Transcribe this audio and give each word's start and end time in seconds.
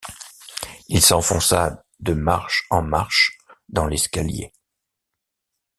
Il 0.87 0.99
s’enfonça 0.99 1.83
de 1.99 2.13
marche 2.13 2.65
en 2.71 2.81
marche 2.81 3.37
dans 3.69 3.85
l’escalier. 3.85 4.51